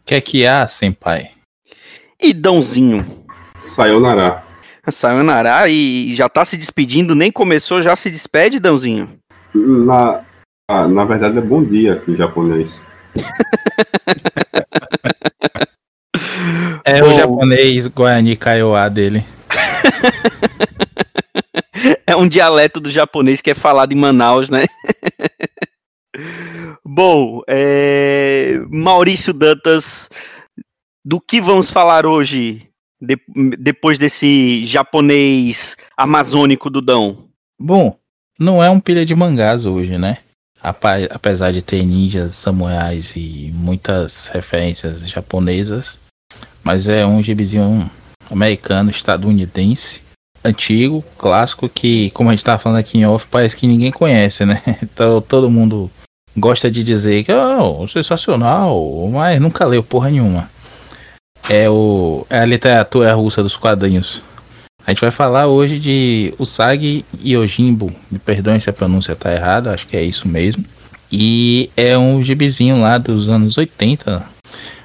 [0.04, 1.30] Que é que há, senpai?
[2.20, 3.24] E Dãozinho.
[3.54, 4.44] Sayonara.
[4.90, 9.16] Sayonara e já tá se despedindo, nem começou, já se despede, Dãozinho?
[9.54, 10.22] Na,
[10.68, 12.82] ah, na verdade é bom dia em japonês.
[16.84, 19.24] é bom, o japonês Guarani Kaiowá dele.
[22.22, 24.64] um dialeto do japonês que é falado em Manaus, né?
[26.84, 28.60] Bom, é...
[28.68, 30.08] Maurício Dantas,
[31.04, 32.68] do que vamos falar hoje,
[33.00, 33.18] de...
[33.58, 37.28] depois desse japonês amazônico do Dão?
[37.58, 37.98] Bom,
[38.38, 40.18] não é um pilha de mangás hoje, né?
[40.62, 45.98] Apesar de ter ninjas, samurais e muitas referências japonesas,
[46.62, 47.90] mas é um gibizinho
[48.30, 50.02] americano, estadunidense,
[50.44, 54.44] antigo, clássico, que, como a gente estava falando aqui em off, parece que ninguém conhece,
[54.44, 54.60] né?
[54.82, 55.90] Então todo mundo
[56.36, 60.48] gosta de dizer que oh, sensacional, mas nunca leu porra nenhuma.
[61.48, 64.22] É, o, é a literatura russa dos quadrinhos.
[64.84, 69.72] A gente vai falar hoje de Usagi Yojimbo, me perdoem se a pronúncia tá errada,
[69.72, 70.64] acho que é isso mesmo.
[71.10, 74.24] E é um gibizinho lá dos anos 80,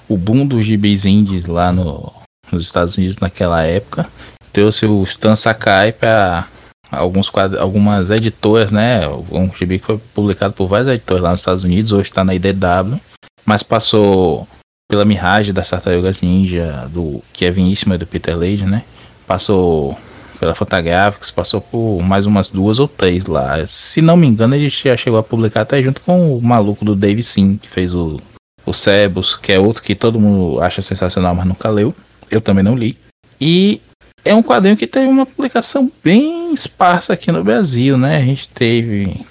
[0.08, 2.12] o boom dos gibis indies lá no,
[2.52, 4.08] nos Estados Unidos naquela época.
[4.54, 6.48] Trouxe o Stan Sakai para
[6.92, 9.08] alguns algumas editoras, né?
[9.32, 12.34] Um gibi que foi publicado por várias editoras lá nos Estados Unidos, hoje está na
[12.34, 13.00] IDW,
[13.46, 14.48] mas passou
[14.90, 18.84] pela Mirage das Tartarugas Ninja, do Kevin Eastman e do Peter Lade, né?
[19.26, 19.98] Passou
[20.40, 23.66] pela Fantagraphics, passou por mais umas duas ou três lá.
[23.68, 26.96] Se não me engano, ele já chegou a publicar até junto com o maluco do
[26.96, 28.18] Dave Sim, que fez o,
[28.66, 31.94] o Sebus, que é outro que todo mundo acha sensacional, mas nunca leu.
[32.30, 32.98] Eu também não li.
[33.42, 33.82] E
[34.28, 38.18] é um quadrinho que teve uma publicação bem esparsa aqui no Brasil, né?
[38.18, 39.26] A gente teve.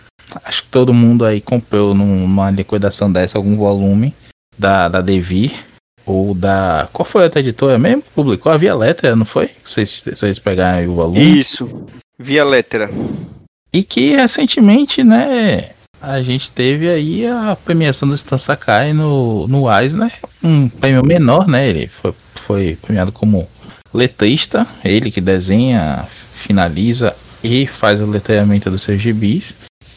[0.45, 4.15] Acho que todo mundo aí comprou numa liquidação dessa algum volume
[4.59, 5.53] da, da Devir.
[6.05, 6.89] Ou da.
[6.93, 8.03] Qual foi a outra editora mesmo?
[8.15, 9.51] Publicou a Via Letra, não foi?
[9.65, 11.41] Vocês, vocês pegaram o volume?
[11.41, 11.85] Isso,
[12.19, 12.89] Via Letra.
[13.73, 15.71] E que recentemente, né?
[16.01, 20.13] A gente teve aí a premiação do Stan Sakai no, no Eisner,
[20.45, 21.69] um prêmio menor, né?
[21.69, 23.49] Ele foi, foi premiado como
[23.97, 29.55] letrista, ele que desenha, finaliza e faz o letramento dos seus gibis.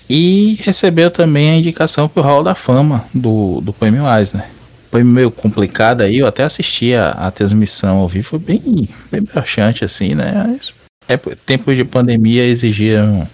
[0.10, 4.50] E recebeu também a indicação para o Hall da Fama do, do Prêmio Eisner.
[4.90, 9.22] Foi meio complicado aí, eu até assisti a, a transmissão ao vivo, foi bem, bem
[9.22, 10.60] broxante assim, né?
[11.08, 13.28] É, tempos de pandemia exigiram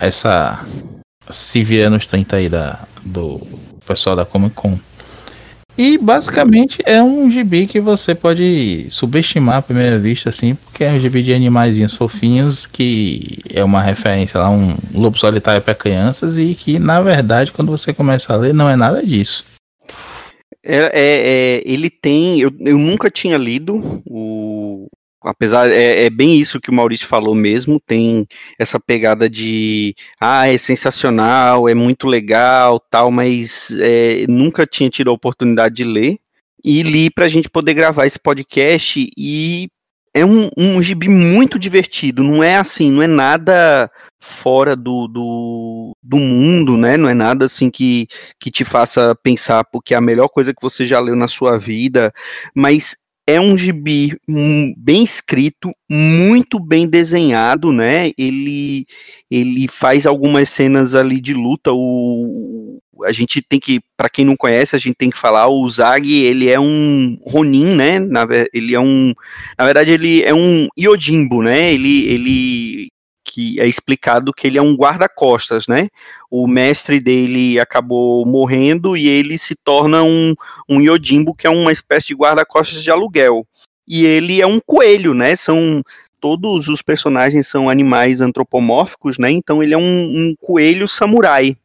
[0.00, 0.64] essa
[1.28, 3.40] se vier nos 30 aí da, do
[3.84, 4.78] pessoal da Comic Con.
[5.80, 10.92] E basicamente é um gibi que você pode subestimar à primeira vista, assim, porque é
[10.92, 16.36] um gibi de animaizinhos fofinhos que é uma referência lá, um lobo solitário para crianças
[16.36, 19.42] e que, na verdade, quando você começa a ler, não é nada disso.
[20.62, 22.38] É, é, é ele tem.
[22.38, 24.59] Eu, eu nunca tinha lido o,
[25.22, 28.26] apesar é, é, bem isso que o Maurício falou mesmo, tem
[28.58, 35.10] essa pegada de ah, é sensacional, é muito legal, tal, mas é, nunca tinha tido
[35.10, 36.18] a oportunidade de ler
[36.64, 39.68] e li para a gente poder gravar esse podcast e
[40.12, 45.96] é um, um gibi muito divertido, não é assim, não é nada fora do, do,
[46.02, 46.96] do mundo, né?
[46.96, 48.08] Não é nada assim que,
[48.38, 51.58] que te faça pensar porque é a melhor coisa que você já leu na sua
[51.58, 52.12] vida,
[52.54, 54.18] mas é um gibi
[54.76, 58.10] bem escrito, muito bem desenhado, né?
[58.18, 58.86] Ele,
[59.30, 61.72] ele faz algumas cenas ali de luta.
[61.72, 65.48] O, a gente tem que, para quem não conhece, a gente tem que falar.
[65.48, 67.98] O Zag, ele é um Ronin, né?
[67.98, 69.14] Na, ele é um,
[69.58, 71.72] na verdade, ele é um Yojimbo, né?
[71.72, 72.90] Ele, ele
[73.30, 75.88] que é explicado que ele é um guarda-costas, né?
[76.28, 80.34] O mestre dele acabou morrendo e ele se torna um,
[80.68, 83.46] um Yojimbo, que é uma espécie de guarda-costas de aluguel.
[83.86, 85.36] e ele é um coelho, né?
[85.36, 85.82] São
[86.20, 89.30] todos os personagens são animais antropomórficos, né?
[89.30, 91.56] Então ele é um, um coelho samurai.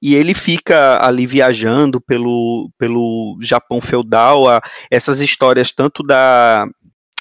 [0.00, 6.66] E ele fica ali viajando pelo, pelo Japão feudal, a, essas histórias tanto da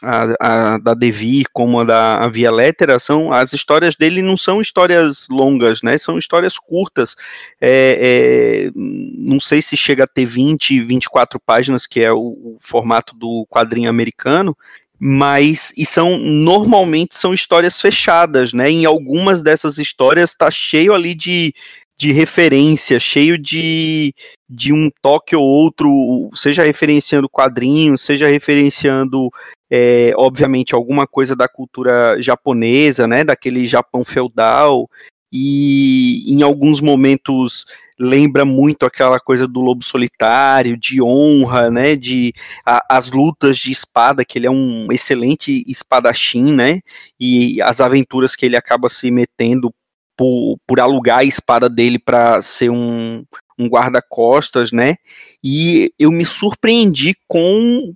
[0.01, 4.36] a, a, da Devi como a da a Via Lettera são as histórias dele não
[4.36, 5.98] são histórias longas, né?
[5.98, 7.15] São histórias curtas.
[7.59, 12.57] É, é, não sei se chega a ter 20, 24 páginas, que é o, o
[12.59, 14.57] formato do quadrinho americano,
[15.00, 18.69] mas e são normalmente são histórias fechadas, né?
[18.69, 21.53] Em algumas dessas histórias está cheio ali de,
[21.98, 24.13] de referência, cheio de,
[24.50, 29.30] de um toque ou outro, seja referenciando quadrinhos, seja referenciando
[29.72, 34.90] é, obviamente, alguma coisa da cultura japonesa, né, daquele Japão feudal,
[35.32, 37.66] e em alguns momentos
[37.98, 42.34] lembra muito aquela coisa do lobo solitário, de honra, né, de
[42.66, 46.82] a, as lutas de espada, que ele é um excelente espadachim, né,
[47.18, 49.74] e as aventuras que ele acaba se metendo
[50.18, 53.24] por, por alugar a espada dele para ser um,
[53.58, 54.96] um guarda-costas, né?
[55.44, 57.94] E eu me surpreendi com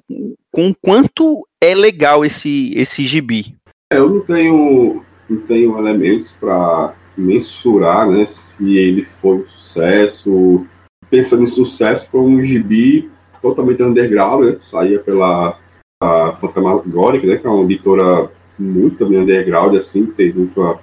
[0.56, 3.58] com quanto é legal esse esse gibi.
[3.92, 10.66] É, eu não tenho não tenho elementos para mensurar, né, se ele foi um sucesso.
[11.10, 13.12] Pensando em sucesso, foi um gibi
[13.42, 14.58] totalmente underground, né?
[14.62, 15.60] Saía pela
[16.02, 20.80] a Fantasmagoric, né, que é uma editora muito também underground, assim, tem muito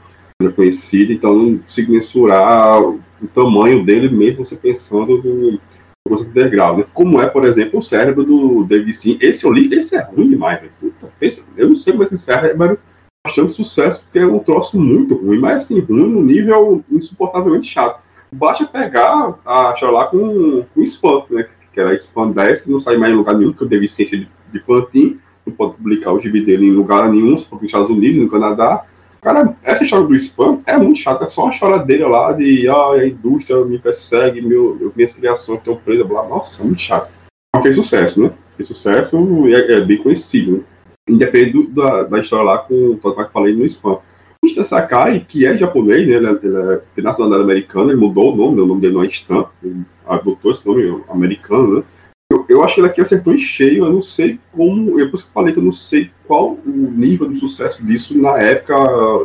[0.54, 3.00] conhecida, então não consigo mensurar o
[3.34, 5.58] tamanho dele, mesmo você pensando no
[6.06, 6.78] coisa underground.
[6.78, 6.84] Né?
[6.92, 9.18] Como é, por exemplo, o cérebro do David Sim.
[9.20, 12.74] Esse eu li, esse é ruim demais, Puta, esse, eu não sei como esse cérebro
[12.74, 12.78] é
[13.26, 18.00] bastante sucesso, porque é um troço muito ruim, mas assim, ruim no nível insuportavelmente chato.
[18.30, 21.46] Basta pegar a chorar com, com spam, né?
[21.72, 24.06] Que era spam 10, que não sai mais em lugar nenhum, porque o David Sim
[24.06, 27.90] de, de plantinho, não pode publicar o gibi dele em lugar nenhum, só nos Estados
[27.90, 28.84] Unidos, no Canadá,
[29.22, 32.90] Cara, essa história do spam é muito chata, é só uma choradeira lá de ah,
[32.90, 37.08] a indústria me persegue, meu, minhas criações estão presas, blá, nossa, é muito chato.
[37.54, 38.32] Mas fez sucesso, né?
[38.56, 39.16] Fez sucesso
[39.46, 40.60] e é, é, bem conhecido, né?
[41.08, 43.98] Independente do, da, da história lá com o que falei no spam.
[44.44, 46.14] O Stan Sakai, que é japonês, né?
[46.14, 48.62] Ele, é, ele é, tem nacionalidade americana, ele mudou o nome, né?
[48.62, 51.84] o nome dele não é Stan, ele adotou esse nome americano, né?
[52.32, 55.16] Eu, eu acho que ele aqui acertou em cheio, eu não sei como, eu por
[55.16, 58.38] isso que eu falei que eu não sei qual o nível de sucesso disso na
[58.38, 58.74] época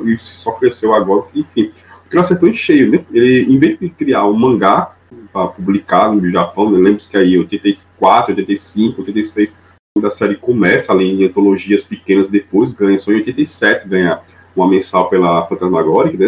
[0.04, 1.71] e se só cresceu agora, enfim.
[2.01, 3.06] Porque ele acertou em cheio, né?
[3.12, 4.94] Ele, em vez de criar um mangá
[5.31, 9.57] para publicar no Japão, eu lembro que aí em 84, 85, 86,
[9.95, 14.19] quando a série começa, além de antologias pequenas depois, ganha só em 87, ganha
[14.56, 16.27] uma mensal pela Fantasmagoric, né?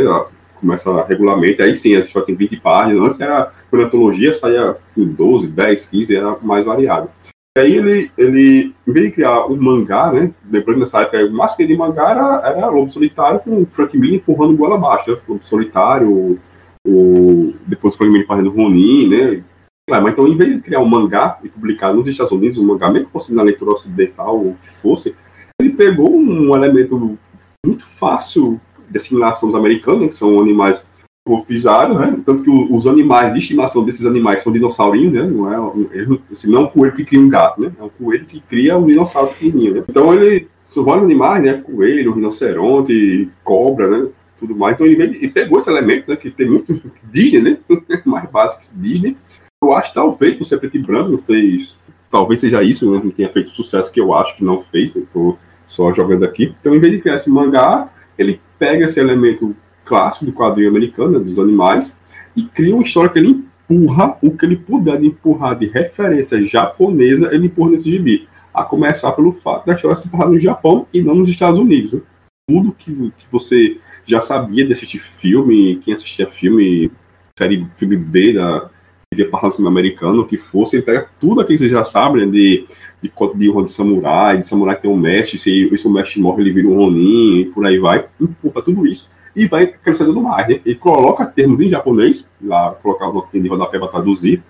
[0.60, 5.06] Começa regularmente, aí sim, a história tem 20 páginas, antes era, por antologia, saía com
[5.06, 7.10] 12, 10, 15, era mais variado.
[7.58, 11.76] E aí ele, ele, de criar um mangá, né, depois nessa época, o máximo de
[11.76, 16.40] mangá era, era Lobo Solitário com o Frank Miller empurrando goela abaixo, né, Lobo Solitário,
[16.88, 19.44] o, depois o Frank Miller fazendo Ronin, né,
[19.90, 22.92] mas então, em vez de criar um mangá e publicar nos Estados Unidos, um mangá,
[22.92, 25.16] mesmo que fosse na leitura ocidental ou que fosse,
[25.60, 27.18] ele pegou um elemento
[27.66, 30.86] muito fácil de assimilação dos americanos, né, que são animais
[31.28, 32.19] morfizados, né?
[32.26, 35.24] Tanto que os animais de estimação desses animais são dinossaurinhos, né?
[35.24, 37.72] Não é, assim, não é um coelho que cria um gato, né?
[37.80, 39.84] É um coelho que cria um dinossauro pequenininho, né?
[39.88, 41.54] Então ele são vários animais, né?
[41.54, 44.08] Coelho, rinoceronte, cobra, né?
[44.40, 44.76] Tudo mais.
[44.76, 46.16] Então ele, ele pegou esse elemento, né?
[46.16, 46.81] Que tem muito
[47.12, 47.58] Disney, né?
[48.06, 49.16] mais básico Disney.
[49.64, 51.78] Eu acho que talvez por ser branco não fez.
[52.10, 53.02] Talvez seja isso, né?
[53.04, 54.96] Não tenha feito sucesso que eu acho que não fez.
[54.96, 56.56] Eu tô só jogando aqui.
[56.60, 61.18] Então, em vez de criar esse mangá, ele pega esse elemento clássico do quadrinho americano,
[61.18, 61.97] né, dos animais,
[62.35, 67.33] e cria uma história que ele empurra o que ele puder empurrar de referência japonesa,
[67.33, 68.28] ele empurra nesse gibi.
[68.54, 71.94] A começar pelo fato da história se passar no Japão e não nos Estados Unidos.
[71.94, 72.01] Né?
[72.47, 76.92] Tudo que, que você já sabia de assistir filme, quem assistia filme,
[77.37, 78.69] série filme B da
[79.13, 82.31] de passar no americano, que fosse, ele pega tudo aquilo que você já sabe, né,
[82.31, 82.66] de
[83.02, 86.42] de de de samurai, de samurai que tem um mestre, se, se o mestre morre,
[86.44, 90.48] ele vira um Ronin, e por aí vai, empurra tudo isso e vai crescendo mais,
[90.48, 90.60] né?
[90.66, 94.42] Ele coloca termos em japonês, lá colocar o nome de rodapé para traduzir,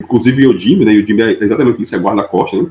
[0.00, 0.92] inclusive Yojimbe, né?
[0.92, 2.68] Yojimbe é exatamente isso, é guarda-costa, né?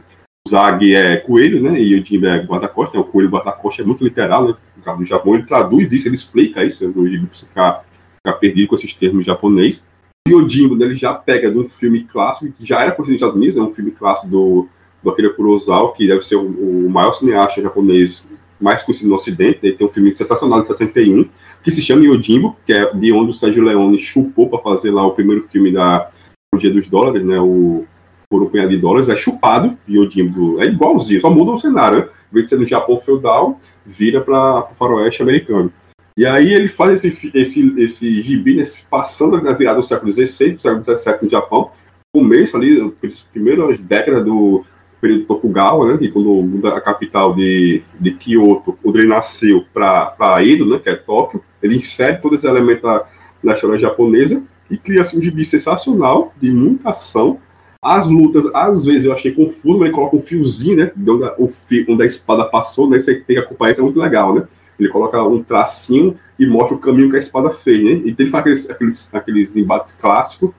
[0.47, 1.79] O Zag é coelho, né?
[1.79, 3.03] E Yojimbe é guarda-costa, né?
[3.03, 4.55] o coelho guarda-costa é muito literal, né?
[4.77, 7.85] No caso do Japão, ele traduz isso, ele explica isso, Yojimbe, para ficar,
[8.17, 9.85] ficar perdido com esses termos em japonês.
[10.27, 13.21] O Yojimbe, né, ele já pega de um filme clássico, que já era conhecido nos
[13.21, 14.67] Estados Unidos, é um filme clássico do
[15.05, 18.25] do Akira Kurosawa, que deve ser o, o maior cineasta japonês
[18.59, 19.59] mais conhecido no Ocidente.
[19.61, 21.29] Ele tem um filme sensacional de 61,
[21.63, 25.05] que se chama Yojimbo, que é de onde o Sérgio Leone chupou para fazer lá
[25.05, 26.09] o primeiro filme da
[26.53, 27.39] O Dia dos Dólares, né?
[27.39, 27.85] O,
[28.27, 31.59] por um punhado de dólares, é chupado, e o Jimbo é igualzinho, só muda o
[31.59, 32.07] cenário, né?
[32.31, 35.71] Em vez de ser no Japão feudal, vira para o faroeste americano.
[36.17, 40.57] E aí ele faz esse, esse, esse gibi, nesse, passando na virada do século XVI,
[40.57, 41.69] século XVII no Japão,
[42.11, 42.91] começo ali,
[43.31, 44.65] primeiras décadas do
[45.01, 50.43] período Tokugawa, né, que quando muda a capital de, de Kyoto, quando ele nasceu para
[50.43, 53.05] Edo, né, que é Tóquio, ele insere todos esses elementos da,
[53.43, 57.39] da história japonesa e cria assim, um gibi sensacional, de muita ação.
[57.81, 61.23] As lutas, às vezes eu achei confuso, mas ele coloca um fiozinho, né, de onde
[61.23, 63.99] a, o fio, onde a espada passou, né, você tem que acompanhar, isso é muito
[63.99, 64.47] legal, né.
[64.79, 67.91] Ele coloca um tracinho e mostra o caminho que a espada fez, né?
[67.91, 70.51] E ele faz aqueles, aqueles, aqueles embates clássicos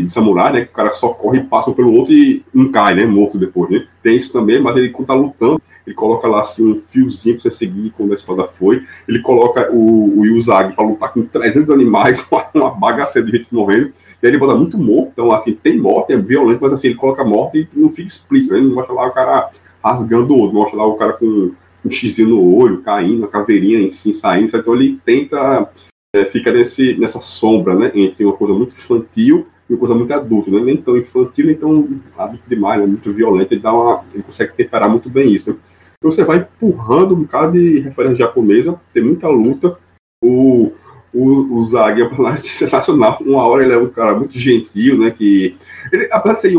[0.00, 0.64] de samurai, né?
[0.64, 3.04] Que o cara só corre e passa pelo outro e um cai, né?
[3.04, 3.86] Morto depois, né?
[4.02, 7.42] Tem isso também, mas ele quando tá lutando, ele coloca lá assim um fiozinho pra
[7.42, 8.84] você seguir quando a espada foi.
[9.06, 13.92] Ele coloca o, o Yuzagi pra lutar com 300 animais, uma bagaceira de gente morrendo.
[14.22, 16.96] E aí ele bota muito morto, então assim, tem morte, é violento, mas assim, ele
[16.96, 18.60] coloca morte e não fica explícito, né?
[18.60, 19.50] Ele não mostra lá o cara
[19.84, 21.50] rasgando o outro, mostra lá o cara com
[21.84, 24.56] um xizinho no olho, caindo, a caveirinha em si saindo.
[24.56, 25.68] Então ele tenta,
[26.14, 27.92] é, fica nesse, nessa sombra, né?
[27.94, 30.60] Entre uma coisa muito infantil uma coisa muito adulta, né?
[30.60, 32.86] Nem tão infantil, nem tão adulto demais, né?
[32.86, 33.52] Muito violento.
[33.52, 35.50] Ele, dá uma, ele consegue temperar muito bem isso.
[35.50, 35.56] Né?
[35.98, 39.78] Então você vai empurrando um bocado de referência japonesa, tem muita luta.
[40.22, 40.72] O,
[41.12, 43.18] o, o Zag é um personagem sensacional.
[43.20, 45.10] Uma hora ele é um cara muito gentil, né?
[45.10, 45.54] Que
[45.92, 46.54] ele, apesar de ser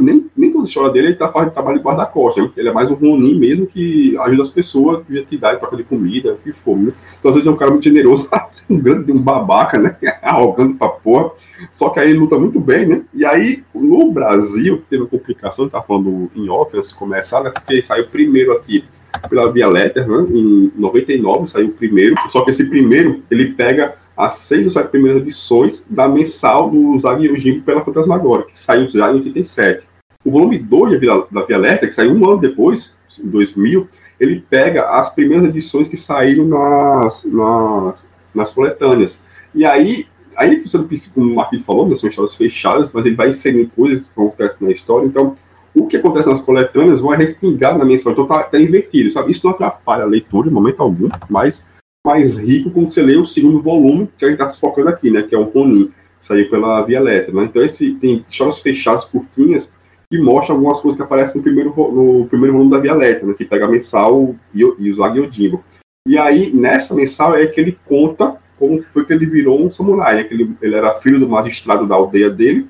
[0.00, 2.42] nem, nem toda a história dele ele tá fazendo trabalho debaixo da costa.
[2.42, 2.50] Né?
[2.56, 6.32] Ele é mais um Ronin mesmo que ajuda as pessoas, que dá troca de comida,
[6.32, 6.50] o que.
[6.74, 6.92] Né?
[7.18, 8.28] Então, às vezes é um cara muito generoso,
[8.70, 9.96] um grande um babaca, né?
[10.22, 11.30] Arrogante pra porra.
[11.70, 13.02] Só que aí ele luta muito bem, né?
[13.12, 17.50] E aí, no Brasil, teve uma complicação, tá falando em off de começar, né?
[17.50, 18.84] Porque saiu primeiro aqui
[19.28, 20.26] pela Via Letter, né?
[20.30, 22.14] Em 99 saiu o primeiro.
[22.28, 26.98] Só que esse primeiro, ele pega as seis ou sete primeiras edições da mensal do
[26.98, 29.86] Zag Yojimbo pela Fantasmagoria, que saiu já em 87.
[30.24, 31.00] O volume 2
[31.30, 33.88] da Via Alerta, que saiu um ano depois, em 2000,
[34.18, 39.20] ele pega as primeiras edições que saíram nas, nas, nas coletâneas.
[39.54, 40.62] E aí, aí
[41.14, 44.66] como o Marquinhos falou, né, são histórias fechadas, mas ele vai inserindo coisas que acontecem
[44.66, 45.06] na história.
[45.06, 45.36] Então,
[45.78, 48.12] o que acontece nas coletâneas vai respingar na mensal.
[48.12, 49.32] Então, tá, tá invertido, sabe?
[49.32, 51.64] Isso não atrapalha a leitura, em momento algum, mas
[52.06, 55.22] mais rico quando você lê o segundo volume, que a gente está focando aqui, né?
[55.22, 55.86] Que é o Ronin,
[56.18, 57.44] que saiu pela Via Letra, né?
[57.44, 59.72] Então, esse tem histórias fechadas, curtinhas,
[60.10, 63.34] que mostram algumas coisas que aparecem no primeiro, no primeiro volume da Via Letra, né?
[63.36, 65.64] Que pega a mensal e, e o.
[66.06, 70.16] E aí, nessa mensal, é que ele conta como foi que ele virou um samurai,
[70.16, 70.24] né?
[70.24, 72.66] Que ele, ele era filho do magistrado da aldeia dele,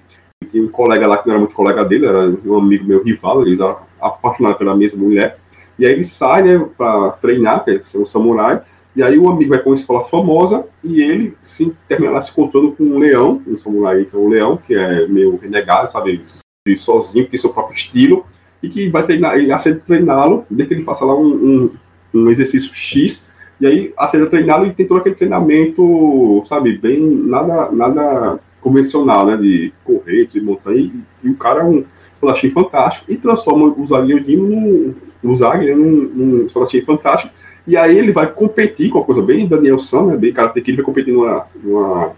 [0.51, 3.43] tinha um colega lá que não era muito colega dele, era um amigo meu rival,
[3.43, 5.39] eles eram apaixonados pela mesma mulher.
[5.79, 8.61] E aí ele sai, né, para treinar, que é ser um samurai,
[8.97, 12.33] e aí o amigo vai para uma escola famosa e ele se termina lá se
[12.33, 16.23] encontrando com um leão, um samurai que é um leão, que é meio renegado, sabe?
[16.67, 18.25] Ele sozinho, que tem seu próprio estilo,
[18.63, 21.71] e que vai treinar, ele aceita treiná-lo, desde que ele faça lá um, um,
[22.13, 23.27] um exercício X,
[23.61, 29.37] e aí aceita treiná-lo e tem todo aquele treinamento, sabe, bem, nada, nada convencional, né,
[29.37, 31.85] de correr, de montanha, e, e o cara é um
[32.15, 37.33] espadachim fantástico, e transforma o Zaguinho num, o Zag, né, num, num espadachim fantástico,
[37.67, 40.71] e aí ele vai competir com uma coisa bem Daniel San, né, bem Karate Kid,
[40.71, 42.13] ele vai competir numa, numa,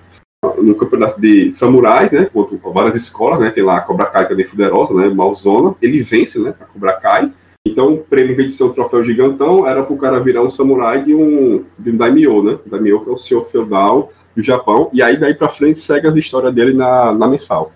[0.58, 4.46] num campeonato de samurais, né, contra várias escolas, né, tem lá a Cobra Kai também
[4.46, 7.30] poderosa, né, Malzona, ele vence, né, a Cobra Kai,
[7.66, 11.04] então, em vez de ser um troféu gigantão, era para o cara virar um samurai
[11.04, 15.02] de um, de um daimyo, né, daimyo que é o senhor feudal do Japão, e
[15.02, 17.72] aí daí para frente segue as histórias dele na, na mensal.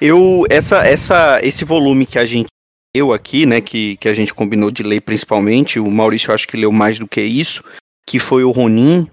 [0.00, 2.48] Eu, essa, essa, esse volume que a gente
[2.94, 6.56] eu aqui, né, que, que a gente combinou de ler principalmente, o Maurício acho que
[6.56, 7.64] leu mais do que isso,
[8.06, 9.08] que foi o Ronin,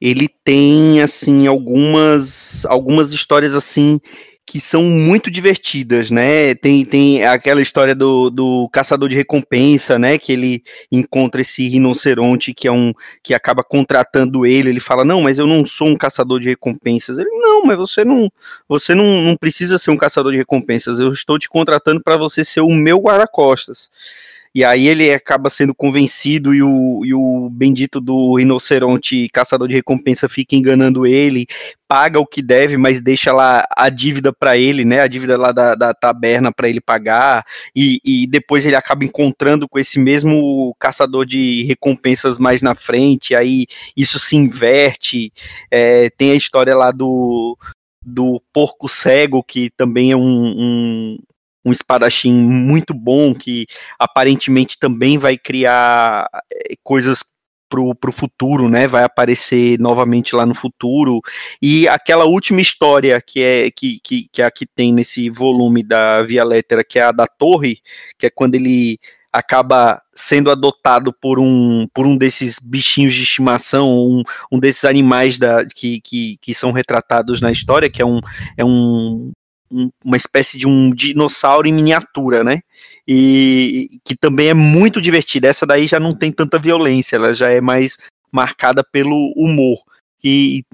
[0.00, 4.00] ele tem, assim, algumas, algumas histórias, assim,
[4.50, 6.56] que são muito divertidas, né?
[6.56, 10.18] Tem, tem aquela história do, do caçador de recompensa, né?
[10.18, 12.92] Que ele encontra esse rinoceronte que é um
[13.22, 14.68] que acaba contratando ele.
[14.68, 17.16] Ele fala: Não, mas eu não sou um caçador de recompensas.
[17.16, 18.28] Ele: Não, mas você não
[18.68, 20.98] você não, não precisa ser um caçador de recompensas.
[20.98, 23.88] Eu estou te contratando para você ser o meu guarda-costas.
[24.54, 29.74] E aí ele acaba sendo convencido e o, e o bendito do rinoceronte caçador de
[29.74, 31.46] recompensa fica enganando ele,
[31.86, 35.00] paga o que deve, mas deixa lá a dívida para ele, né?
[35.00, 39.68] A dívida lá da, da taberna para ele pagar, e, e depois ele acaba encontrando
[39.68, 43.66] com esse mesmo caçador de recompensas mais na frente, aí
[43.96, 45.32] isso se inverte.
[45.70, 47.56] É, tem a história lá do,
[48.04, 51.18] do porco cego, que também é um, um,
[51.64, 53.66] um espadachim muito bom que
[53.98, 57.22] aparentemente também vai criar eh, coisas
[57.70, 58.88] pro, pro futuro, né?
[58.88, 61.20] Vai aparecer novamente lá no futuro.
[61.62, 65.82] E aquela última história que é que, que, que é a que tem nesse volume
[65.82, 67.78] da Via Lettera, que é a da torre,
[68.18, 68.98] que é quando ele
[69.32, 75.38] acaba sendo adotado por um, por um desses bichinhos de estimação, um, um desses animais
[75.38, 78.20] da, que, que, que são retratados na história, que é um,
[78.56, 79.30] é um,
[79.70, 82.60] um, uma espécie de um dinossauro em miniatura, né?
[83.06, 85.48] E que também é muito divertida.
[85.48, 87.98] Essa daí já não tem tanta violência, ela já é mais
[88.32, 89.78] marcada pelo humor.
[90.22, 90.64] E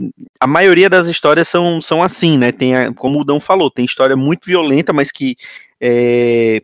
[0.40, 2.50] a maioria das histórias são, são assim, né?
[2.50, 5.36] Tem, a, como o Dão falou, tem história muito violenta, mas que
[5.80, 6.60] é,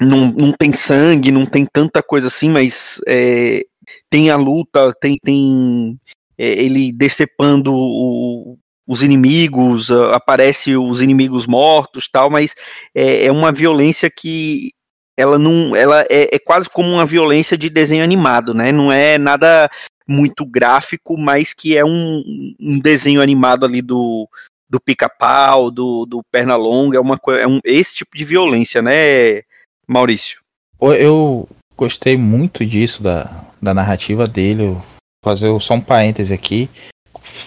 [0.00, 3.64] não, não tem sangue, não tem tanta coisa assim, mas é,
[4.10, 5.98] tem a luta, tem, tem
[6.36, 12.54] é, ele decepando o, os inimigos, aparece os inimigos mortos, tal, mas
[12.94, 14.72] é, é uma violência que
[15.16, 18.70] ela não, ela é, é, quase como uma violência de desenho animado, né?
[18.70, 19.68] Não é nada
[20.06, 24.28] muito gráfico, mas que é um, um desenho animado ali do,
[24.68, 29.42] do pica-pau, do, do perna longa, é uma é um, esse tipo de violência, né,
[29.88, 30.40] Maurício?
[30.80, 34.66] Eu gostei muito disso da, da narrativa dele.
[34.68, 34.82] Vou
[35.24, 36.68] fazer só um parêntese aqui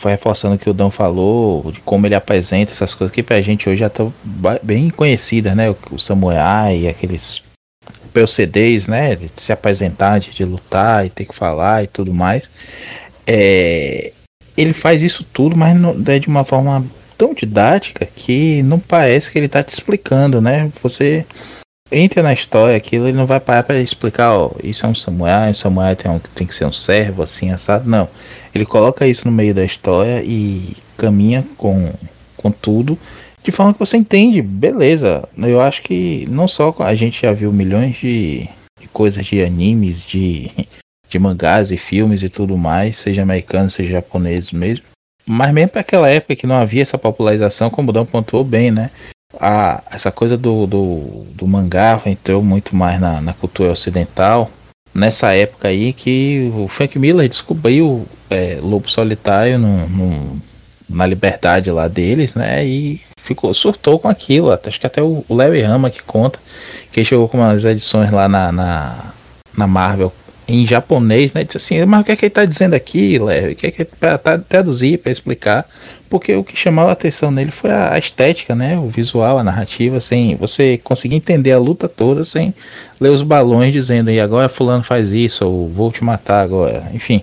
[0.03, 3.69] reforçando o que o Dan falou, de como ele apresenta essas coisas que pra gente
[3.69, 4.13] hoje já estão
[4.63, 5.69] bem conhecidas, né?
[5.91, 7.43] O, Samurai, aqueles
[8.13, 9.15] PCDs, né?
[9.15, 12.49] De se apresentar, de, de, lutar e ter que falar e tudo mais.
[13.27, 14.11] É,
[14.57, 16.85] ele faz isso tudo, mas não, é de uma forma
[17.17, 20.71] tão didática que não parece que ele tá te explicando, né?
[20.81, 21.25] Você
[21.91, 25.51] entra na história aquilo, ele não vai parar para explicar, ó, isso é um samurai,
[25.51, 27.89] um samurai tem, um, tem que ser um servo, assim, assado.
[27.89, 28.07] Não.
[28.53, 31.91] Ele coloca isso no meio da história e caminha com,
[32.37, 32.97] com tudo
[33.43, 35.27] de forma que você entende, beleza.
[35.37, 38.47] Eu acho que não só a gente já viu milhões de,
[38.79, 40.51] de coisas de animes, de,
[41.07, 44.85] de mangás e filmes e tudo mais, seja americano, seja japonês mesmo.
[45.25, 48.71] Mas mesmo para aquela época que não havia essa popularização, como o Dan pontuou bem,
[48.71, 48.89] né?
[49.37, 54.49] A, essa coisa do, do, do mangá entrou muito mais na, na, cultura ocidental.
[54.93, 60.41] Nessa época aí que o Frank Miller descobriu é, Lobo Solitário no, no,
[60.89, 62.65] na liberdade lá deles, né?
[62.65, 64.51] E ficou, surtou com aquilo.
[64.51, 66.39] Acho que até o Larry Hama que conta
[66.91, 69.13] que chegou com umas edições lá na, na,
[69.55, 70.11] na Marvel
[70.49, 71.43] em japonês, né?
[71.43, 73.53] Disse assim, mas o que é que ele está dizendo aqui, Larry?
[73.53, 75.65] O que é que para traduzir, para explicar?
[76.09, 78.77] Porque o que chamava a atenção nele foi a estética, né?
[78.77, 82.53] O visual, a narrativa, sem você conseguir entender a luta toda sem
[82.99, 87.21] ler os balões dizendo, e agora fulano faz isso, ou vou te matar agora, enfim.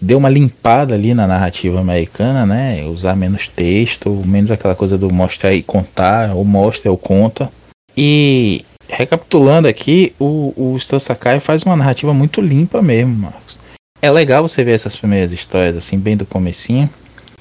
[0.00, 2.84] Deu uma limpada ali na narrativa americana, né?
[2.84, 7.50] Usar menos texto, menos aquela coisa do mostrar e contar, ou mostra ou conta.
[7.96, 13.58] E recapitulando aqui, o, o Stan Sakai faz uma narrativa muito limpa mesmo, Marcos.
[14.02, 16.88] É legal você ver essas primeiras histórias, assim, bem do comecinho,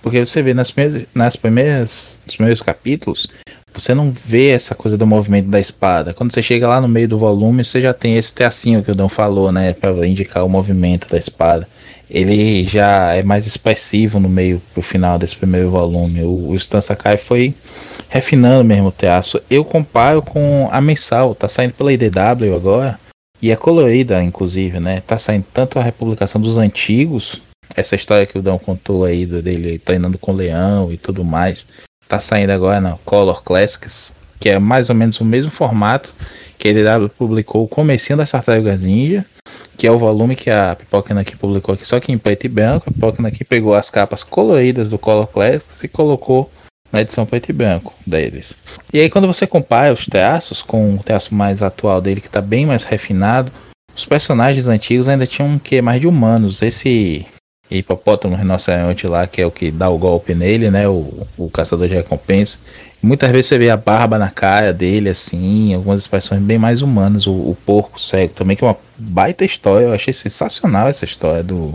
[0.01, 3.27] porque você vê nas primeiras, nas primeiras, nos primeiros capítulos,
[3.73, 6.13] você não vê essa coisa do movimento da espada.
[6.13, 8.95] Quando você chega lá no meio do volume, você já tem esse teacinho que o
[8.95, 11.67] Dom falou, né, para indicar o movimento da espada.
[12.09, 16.23] Ele já é mais expressivo no meio pro final desse primeiro volume.
[16.23, 17.53] O, o Stan Sakai foi
[18.09, 19.41] refinando mesmo o teatro.
[19.49, 22.99] Eu comparo com a mensal, tá saindo pela IDW agora.
[23.41, 24.99] E é colorida, inclusive, né?
[24.99, 27.41] Tá saindo tanto a republicação dos antigos,
[27.73, 31.65] essa história que o Dão contou aí dele treinando com o leão e tudo mais.
[32.07, 36.13] Tá saindo agora na Color Classics, que é mais ou menos o mesmo formato
[36.57, 39.25] que a IDW publicou o comecinho das Tartarugas Ninja,
[39.77, 42.49] que é o volume que a Pipoca aqui publicou aqui, só que em preto e
[42.49, 42.89] branco.
[42.89, 46.51] A Pipoca aqui pegou as capas coloridas do Color Classics e colocou
[46.91, 48.55] na edição preto e branco deles.
[48.93, 52.41] E aí quando você compara os traços com o traço mais atual dele, que está
[52.41, 53.51] bem mais refinado,
[53.95, 56.61] os personagens antigos ainda tinham um que mais de humanos.
[56.61, 57.25] Esse
[57.69, 60.87] hipopótamo rinoceronte lá, que é o que dá o golpe nele, né?
[60.87, 62.59] O, o caçador de recompensa.
[63.01, 67.27] Muitas vezes você vê a barba na cara dele, assim, algumas expressões bem mais humanas.
[67.27, 69.85] O, o porco cego também, que é uma baita história.
[69.85, 71.73] Eu achei sensacional essa história do,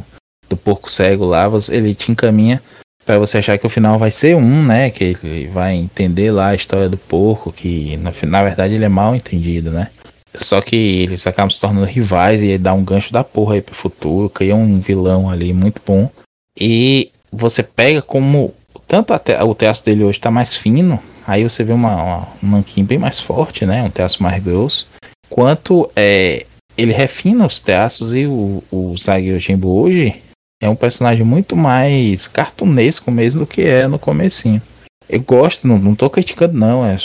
[0.48, 1.44] do porco cego lá.
[1.70, 2.61] Ele te encaminha
[3.05, 4.90] para você achar que o final vai ser um, né?
[4.90, 8.88] Que ele vai entender lá a história do porco, que na, na verdade ele é
[8.88, 9.90] mal entendido, né?
[10.37, 13.75] Só que eles acabam se tornando rivais e dá um gancho da porra aí pro
[13.75, 16.11] futuro, cria um vilão ali muito bom.
[16.59, 18.53] E você pega como
[18.87, 22.85] tanto o teatro dele hoje tá mais fino, aí você vê uma, uma, um nanquim
[22.85, 23.83] bem mais forte, né?
[23.83, 24.88] Um teatro mais grosso.
[25.31, 26.45] Quanto é,
[26.77, 30.21] ele refina os teatros e o, o Zag Yojimbo hoje
[30.64, 34.62] é um personagem muito mais cartunesco mesmo do que é no comecinho.
[35.09, 36.96] Eu gosto, não, não tô criticando não, é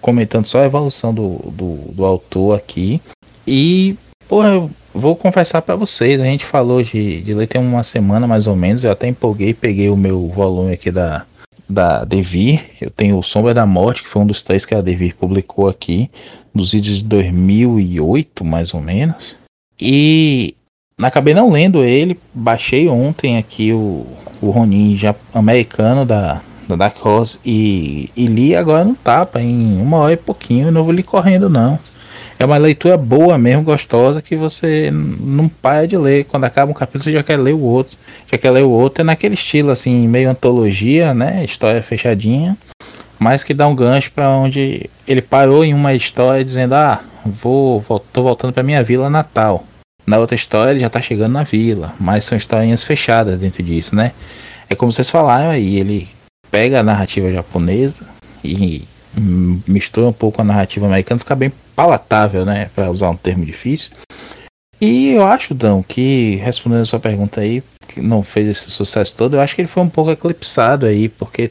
[0.00, 3.02] comentando só a evolução do, do, do autor aqui.
[3.46, 3.94] E,
[4.26, 8.46] porra, vou confessar para vocês, a gente falou de, de ler tem uma semana mais
[8.46, 11.26] ou menos, eu até empolguei, peguei o meu volume aqui da,
[11.68, 14.80] da Devir, eu tenho o Sombra da Morte, que foi um dos três que a
[14.80, 16.10] Devir publicou aqui,
[16.54, 19.36] nos vídeos de 2008, mais ou menos,
[19.78, 20.54] e
[21.02, 24.06] acabei não lendo ele, baixei ontem aqui o,
[24.40, 29.80] o Ronin já americano da, da Dark Horse e, e li agora no tapa, em
[29.80, 31.78] uma hora e pouquinho, não vou li correndo não
[32.38, 36.24] é uma leitura boa mesmo, gostosa, que você não para de ler.
[36.24, 37.96] Quando acaba um capítulo, você já quer ler o outro.
[38.30, 39.02] Já quer ler o outro.
[39.02, 41.44] É naquele estilo, assim, meio antologia, né?
[41.44, 42.56] História fechadinha.
[43.18, 47.80] Mas que dá um gancho para onde ele parou em uma história dizendo: Ah, vou,
[47.80, 49.64] vou tô voltando para minha vila natal.
[50.06, 51.94] Na outra história, ele já tá chegando na vila.
[51.98, 54.12] Mas são historinhas fechadas dentro disso, né?
[54.68, 56.08] É como vocês falaram aí, ele
[56.50, 58.06] pega a narrativa japonesa
[58.44, 58.84] e
[59.66, 62.70] mistura um pouco a narrativa americana, fica bem palatável, né?
[62.74, 63.92] Para usar um termo difícil.
[64.80, 69.16] E eu acho, Dão, que respondendo a sua pergunta aí, que não fez esse sucesso
[69.16, 71.50] todo, eu acho que ele foi um pouco eclipsado aí, porque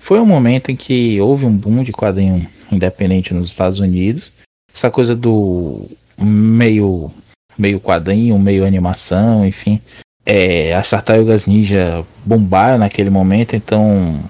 [0.00, 4.32] foi um momento em que houve um boom de quadrinho independente nos Estados Unidos.
[4.74, 5.86] Essa coisa do
[6.20, 7.10] meio
[7.58, 9.80] meio quadrinho, meio animação, enfim.
[10.24, 14.22] É, as tartarugas ninja bombaram naquele momento, então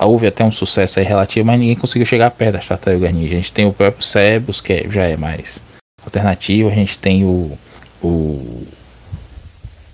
[0.00, 3.34] houve até um sucesso aí relativo, mas ninguém conseguiu chegar perto das tartarugas ninja.
[3.34, 5.60] A gente tem o próprio Cebus, que é, já é mais
[6.04, 7.58] alternativo, a gente tem o,
[8.02, 8.66] o,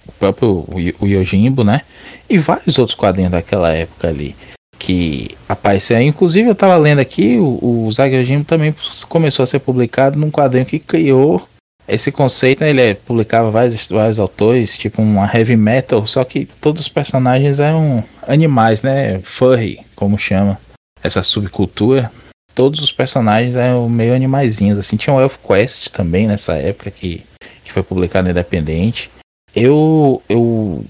[0.06, 0.64] o próprio
[1.00, 1.80] o, Yojimbo, né?
[2.28, 4.36] E vários outros quadrinhos daquela época ali
[4.78, 6.02] que apareceram.
[6.02, 8.74] Inclusive eu estava lendo aqui, o, o Zag Yojimbo também
[9.08, 11.46] começou a ser publicado num quadrinho que criou
[11.88, 16.82] esse conceito, ele é, publicava vários, vários autores, tipo uma heavy metal, só que todos
[16.82, 19.20] os personagens eram animais, né?
[19.24, 20.60] Furry, como chama
[21.02, 22.12] essa subcultura.
[22.54, 24.96] Todos os personagens eram meio animaizinhos, assim.
[24.96, 27.24] Tinha o Elf Quest também nessa época que,
[27.64, 29.10] que foi publicado independente.
[29.54, 30.84] Eu, eu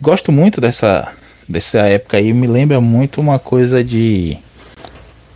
[0.00, 1.12] gosto muito dessa,
[1.48, 4.36] dessa época aí, me lembra muito uma coisa de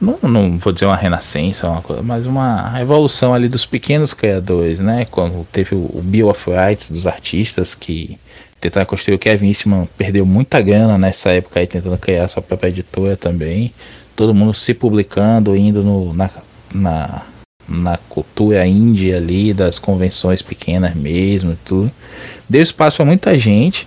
[0.01, 4.79] não, não vou dizer uma renascença, uma coisa, mas uma evolução ali dos pequenos criadores,
[4.79, 5.05] né?
[5.11, 8.19] Quando teve o Bill of Rights dos artistas que
[8.61, 12.69] tentaram construir o Kevin Eastman perdeu muita grana nessa época aí tentando criar sua própria
[12.69, 13.73] editora também.
[14.15, 16.31] Todo mundo se publicando, indo no, na,
[16.75, 17.23] na,
[17.69, 21.91] na cultura índia ali, das convenções pequenas mesmo e tudo.
[22.49, 23.87] Deu espaço para muita gente.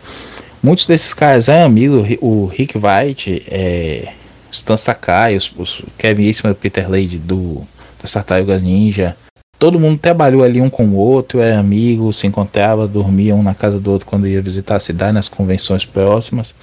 [0.63, 4.13] Muitos desses caras eram amigos, o Rick White, é,
[4.51, 7.65] Stan Sakai, os, os Kevin Eastman Peter Lade do
[8.01, 9.15] das Tartarugas Ninja.
[9.57, 13.53] Todo mundo trabalhou ali um com o outro, era amigo, se encontrava, dormia um na
[13.53, 16.53] casa do outro quando ia visitar a cidade nas convenções próximas.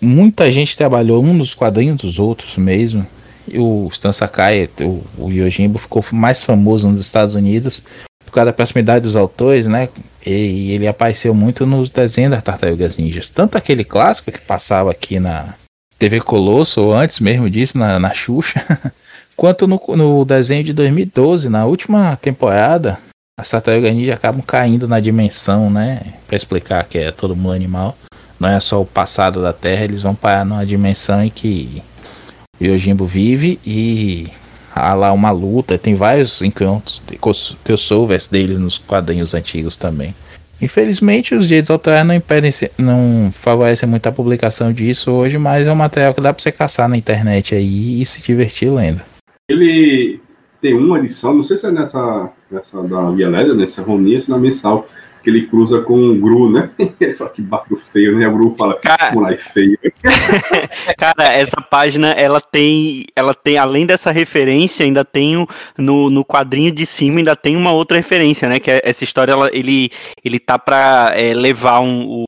[0.00, 3.06] Muita gente trabalhou um nos quadrinhos dos outros mesmo.
[3.46, 7.82] E o Stan Sakai, o, o Yojimbo, ficou mais famoso nos Estados Unidos
[8.24, 9.88] por causa da proximidade dos autores, né?
[10.26, 13.30] E ele apareceu muito nos desenhos das Tartarugas Ninjas.
[13.30, 15.54] Tanto aquele clássico que passava aqui na,
[15.98, 18.64] TV Colosso, ou antes mesmo disso, na, na Xuxa,
[19.36, 22.98] quanto no, no desenho de 2012, na última temporada,
[23.38, 26.00] as tartarugas ninja acabam caindo na dimensão, né?
[26.26, 27.96] Para explicar que é todo mundo animal.
[28.38, 31.82] Não é só o passado da Terra, eles vão parar numa dimensão em que
[32.60, 34.28] o Yojimbo vive e
[34.74, 35.78] há lá uma luta.
[35.78, 37.02] Tem vários encontros,
[37.64, 40.14] crossovers dele nos quadrinhos antigos também.
[40.60, 45.72] Infelizmente, os direitos autorais não impedem, não favorecem muito a publicação disso hoje, mas é
[45.72, 49.00] um material que dá para você caçar na internet aí e se divertir lendo.
[49.48, 50.20] Ele
[50.60, 54.28] tem uma edição, não sei se é nessa, nessa da Via Leda, nessa Roninha, se
[54.28, 54.88] na mensal,
[55.22, 56.70] que ele cruza com o Gru, né?
[57.00, 58.26] Ele fala que barco feio, né?
[58.28, 59.78] O Gru fala que samurai feio.
[60.98, 66.70] Cara, essa página, ela tem, ela tem, além dessa referência, ainda tem no, no quadrinho
[66.70, 68.58] de cima, ainda tem uma outra referência, né?
[68.58, 69.90] Que é, essa história, ela, ele,
[70.24, 72.24] ele tá pra é, levar um,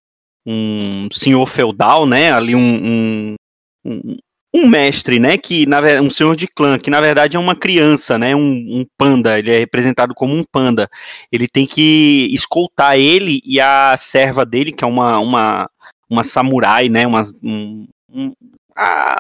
[0.46, 2.33] um senhor feudal, né?
[2.33, 3.35] Ali um, um,
[3.85, 4.16] um
[4.69, 8.35] mestre, né, que na um senhor de clã, que na verdade é uma criança, né,
[8.35, 10.89] um, um, panda, ele é representado como um panda.
[11.31, 15.71] Ele tem que escoltar ele e a serva dele, que é uma uma,
[16.09, 18.33] uma samurai, né, uma, um, um,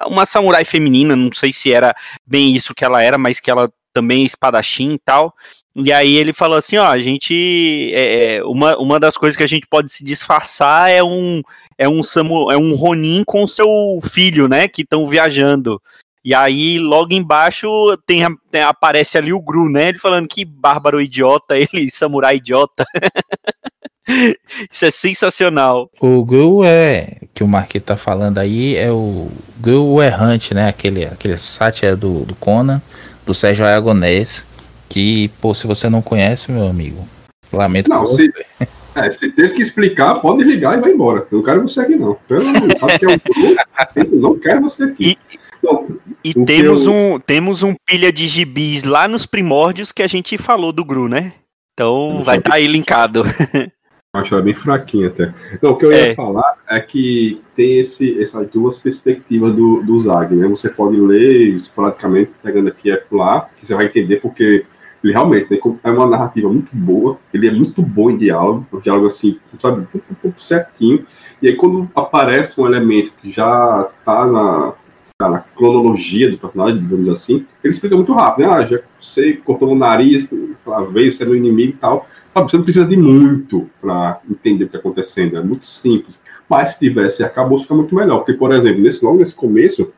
[0.06, 1.94] uma samurai feminina, não sei se era
[2.26, 5.34] bem isso que ela era, mas que ela também é espadachim e tal.
[5.74, 9.42] E aí ele falou assim, ó, a gente, é, é uma, uma das coisas que
[9.42, 11.42] a gente pode se disfarçar é um,
[11.80, 15.80] é um Samu, é um Ronin com seu filho, né, que estão viajando.
[16.22, 17.66] E aí, logo embaixo,
[18.06, 19.88] tem, tem, aparece ali o Gru, né?
[19.88, 22.84] Ele falando que bárbaro idiota, ele, samurai idiota.
[24.70, 25.90] Isso é sensacional.
[25.98, 30.68] O Gru é, que o Marquinhos tá falando aí, é o Gru Errante, né?
[30.68, 32.82] Aquele, aquele sátira do, do Conan,
[33.24, 34.46] do Sérgio Aragonés,
[34.90, 37.08] que, pô, se você não conhece, meu amigo,
[37.50, 38.30] Lamento Não, se,
[38.94, 41.26] é, se teve que explicar, pode ligar e vai embora.
[41.30, 42.16] Eu não quero você aqui, não.
[42.26, 42.44] Pelo
[42.78, 45.18] sabe que é um grupo, não quero você aqui.
[45.32, 45.86] E, não,
[46.24, 46.92] e temos, eu...
[46.92, 51.08] um, temos um pilha de gibis lá nos primórdios que a gente falou do Gru,
[51.08, 51.34] né?
[51.74, 53.22] Então vai estar tá aí linkado.
[54.12, 55.32] Acho ela bem fraquinha até.
[55.62, 56.14] Não, o que eu ia é.
[56.16, 60.48] falar é que tem esse, essas duas perspectivas do, do Zag, né?
[60.48, 64.66] Você pode ler praticamente pegando aqui e lá, que você vai entender porque
[65.02, 68.80] ele realmente né, é uma narrativa muito boa, ele é muito bom em diálogo, um
[68.80, 71.06] diálogo assim, sabe, um pouco certinho.
[71.40, 74.72] E aí quando aparece um elemento que já está na,
[75.16, 78.54] tá na cronologia do personagem, digamos assim, ele explica muito rápido, né?
[78.54, 80.28] Ah, já você cortou o nariz,
[80.92, 82.06] veio, você é inimigo e tal.
[82.32, 86.18] Sabe, você não precisa de muito para entender o que está acontecendo, é muito simples.
[86.48, 88.18] Mas se tivesse acabou, fica muito melhor.
[88.18, 89.92] Porque, por exemplo, nesse, logo nesse começo,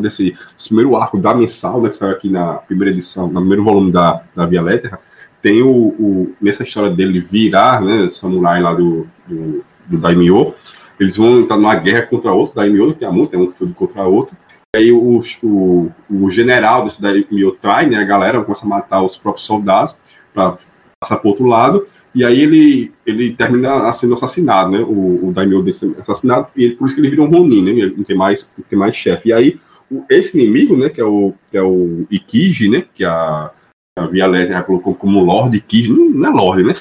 [0.00, 0.34] desse
[0.66, 4.22] primeiro arco da mensal, né, que saiu aqui na primeira edição, no primeiro volume da,
[4.34, 4.98] da Via Lettera,
[5.42, 10.54] tem o, o, nessa história dele virar, né, samurai lá do, do, do Daimyo,
[10.98, 14.04] eles vão entrar numa guerra contra outro Daimyo, que é muito, é um filho contra
[14.04, 14.34] outro,
[14.74, 19.02] e aí o, o, o general desse Daimyo trai, né, a galera começa a matar
[19.02, 19.94] os próprios soldados
[20.32, 20.56] para
[20.98, 25.62] passar para outro lado, e aí ele, ele termina sendo assassinado, né, o, o Daimyo
[25.62, 28.16] desse assassinado, e ele, por isso que ele vira um Ronin, né, ele não tem
[28.16, 29.60] mais, não tem mais chefe, e aí
[30.08, 33.50] esse inimigo, né, que é o, que é o Ikiji, né, que a,
[33.96, 36.74] a Via Létera colocou como Lord Ikiji, não, não é Lord, né?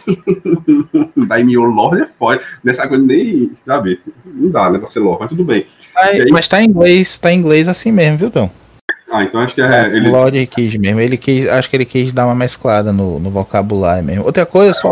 [1.27, 2.41] Daimyo Lord é foda.
[2.63, 5.65] Nessa coisa nem, sabe, não dá, né, pra ser Lord, mas tudo bem.
[5.95, 8.49] Aí, mas tá em inglês, tá em inglês assim mesmo, viu, Tom?
[9.11, 9.85] Ah, então acho que é.
[9.85, 10.09] Ele...
[10.09, 10.99] Lord Ikiji mesmo.
[10.99, 14.25] Ele quis, acho que ele quis dar uma mesclada no, no vocabulário mesmo.
[14.25, 14.91] Outra coisa, só.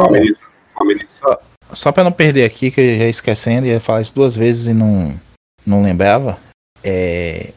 [1.19, 1.39] Só,
[1.73, 4.73] só pra não perder aqui, que eu já esquecendo, ia falar isso duas vezes e
[4.73, 5.19] não,
[5.65, 6.37] não lembrava.
[6.83, 7.51] É,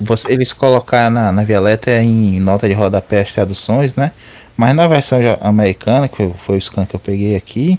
[0.00, 4.12] você, eles colocaram na, na Violeta em nota de rodapé as traduções, né?
[4.56, 7.78] Mas na versão americana, que foi o scan que eu peguei aqui,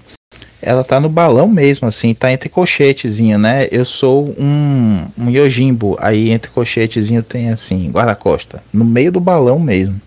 [0.62, 3.68] ela tá no balão mesmo, assim, tá entre colchetezinho, né?
[3.72, 9.60] Eu sou um, um Yojimbo, aí entre colchetezinho tem assim, guarda-costa, no meio do balão
[9.60, 10.00] mesmo.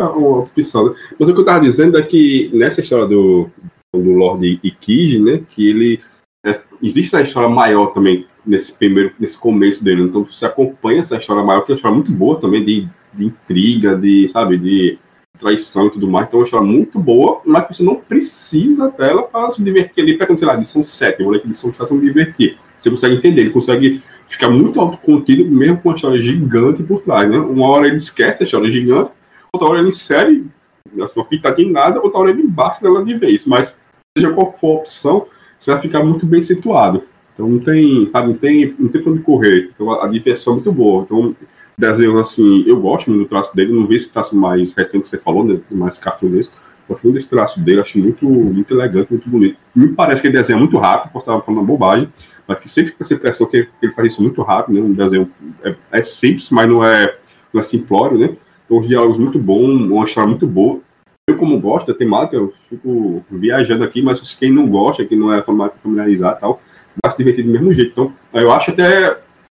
[0.00, 0.94] É uma opção, né?
[1.18, 3.48] Mas o que eu tava dizendo é que nessa história do,
[3.94, 6.00] do Lord Ikiji, né, que ele
[6.44, 10.02] é, existe uma história maior também nesse primeiro, nesse começo dele.
[10.02, 13.24] Então você acompanha essa história maior, que é uma história muito boa também, de, de
[13.24, 14.98] intriga, de, sabe, de
[15.38, 16.26] traição e tudo mais.
[16.26, 20.16] Então é uma história muito boa, mas você não precisa dela para se divertir ali,
[20.16, 22.58] para sei lá, edição 7, eu vou ler que edição 7 para me divertir.
[22.80, 27.30] Você consegue entender, ele consegue ficar muito autocontido, mesmo com uma história gigante por trás,
[27.30, 27.38] né?
[27.38, 29.10] Uma hora ele esquece a história gigante,
[29.52, 30.46] outra hora ele insere
[30.94, 33.46] uma pitadinha em nada, outra hora ele embarca dela de vez.
[33.46, 33.74] Mas,
[34.16, 35.26] seja qual for a opção,
[35.58, 37.04] você vai ficar muito bem situado.
[37.42, 39.70] Então não tem, sabe, não tem, não tem pra onde correr.
[39.74, 41.02] Então a, a diversão é muito boa.
[41.02, 41.34] Então,
[41.76, 45.08] desenho assim, eu gosto muito do traço dele, não vi esse traço mais recente que
[45.08, 45.58] você falou, né?
[45.70, 46.54] Mais cartunesco.
[46.88, 49.56] Gosto muito desse traço dele, acho muito, muito elegante, muito bonito.
[49.74, 52.08] Me parece que ele desenha muito rápido, posso estar falando bobagem,
[52.46, 54.80] mas que sempre fica essa impressão que ele faz isso muito rápido, né?
[54.80, 55.28] Um desenho
[55.64, 57.16] é, é simples, mas não é,
[57.52, 58.36] não é simplório, né?
[58.64, 60.80] Então, os diálogos muito bons, uma história muito boa.
[61.28, 65.32] Eu, como gosto da temática, eu fico viajando aqui, mas quem não gosta, quem não
[65.32, 66.60] é familiarizado e tal,
[67.02, 67.92] vai se divertir do mesmo jeito.
[67.92, 69.10] Então, eu acho até.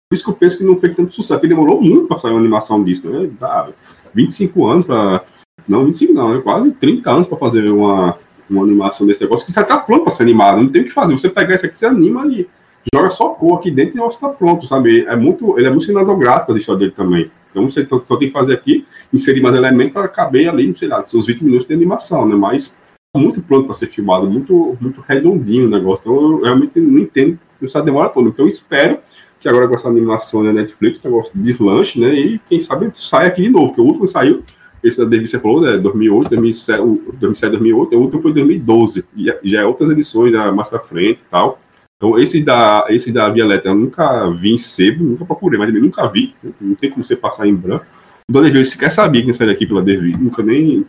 [0.08, 2.32] Por isso que eu penso que não fez tanto sucesso, porque demorou muito para sair
[2.32, 3.30] uma animação disso, né?
[3.38, 3.68] Dá
[4.12, 5.22] 25 anos para.
[5.68, 6.40] Não, 25 não, né?
[6.40, 10.12] Quase 30 anos para fazer uma, uma animação desse negócio que já tá pronto para
[10.12, 11.12] ser animado, não tem o que fazer.
[11.12, 12.48] Você pegar isso aqui, você anima e
[12.92, 15.04] joga só cor aqui dentro e o tá pronto, sabe?
[15.06, 17.30] É muito, ele é muito cinematográfico a história dele também.
[17.50, 21.04] Então você só tem que fazer aqui, inserir mais elementos para caber ali, sei lá,
[21.04, 22.34] seus 20 minutos de animação, né?
[22.34, 22.74] Mas
[23.16, 26.02] muito pronto para ser filmado, muito, muito redondinho o negócio.
[26.02, 28.28] Então eu realmente não entendo essa demora toda.
[28.28, 28.98] Então eu espero
[29.40, 32.14] que agora com essa animação da Netflix, o negócio deslanche, né?
[32.14, 34.44] E quem sabe sai aqui de novo, porque o último saiu,
[34.82, 35.78] esse da David você falou, né?
[35.78, 36.82] 2008, 2007,
[37.14, 41.20] 2007 2008, o último foi 2012, e já é outras edições já mais para frente
[41.20, 41.58] e tal.
[41.96, 45.82] Então esse da, esse da Violeta eu nunca vi em sebo, nunca procurei, mas eu
[45.82, 46.52] nunca vi, né?
[46.60, 47.84] não tem como você passar em branco.
[48.28, 50.86] O da Devi, sequer sabia que saiu daqui pela Devi, nunca nem,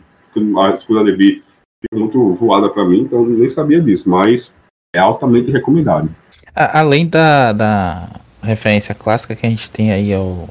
[0.58, 1.42] a esposa da Devi
[1.92, 4.54] muito voada para mim, então nem sabia disso, mas
[4.94, 6.08] é altamente recomendado.
[6.54, 8.08] Além da, da
[8.42, 10.48] referência clássica que a gente tem aí ao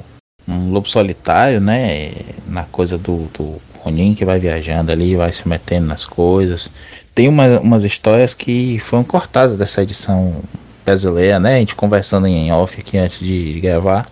[0.48, 2.12] um lobo solitário, né?
[2.48, 6.72] Na coisa do, do Ronin que vai viajando ali, vai se metendo nas coisas.
[7.14, 10.42] Tem uma, umas histórias que foram cortadas dessa edição
[10.86, 11.56] brasileira, né?
[11.56, 14.10] A gente conversando em off aqui antes de gravar.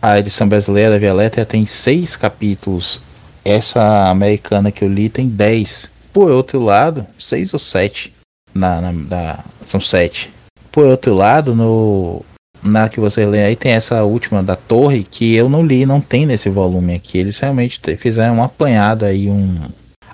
[0.00, 3.02] A edição brasileira da Violeta tem seis capítulos.
[3.44, 5.90] Essa americana que eu li tem dez.
[6.12, 8.12] Por outro lado, seis ou sete.
[8.54, 10.32] Na, na, na, são sete.
[10.72, 12.24] Por outro lado, no,
[12.62, 16.00] na que você lê aí tem essa última da torre que eu não li, não
[16.00, 17.18] tem nesse volume aqui.
[17.18, 19.60] Eles realmente fizeram uma apanhada aí, um.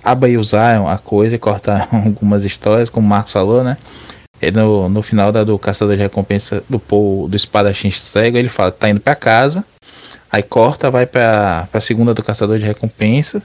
[0.02, 3.76] abaiusar a coisa e cortar algumas histórias, como o Marcos falou, né?
[4.52, 8.70] No, no final da, do Caçador de Recompensa do Paul, do Espadachim Cego, ele fala
[8.70, 9.64] tá indo para casa,
[10.30, 13.42] aí corta, vai para a segunda do Caçador de Recompensa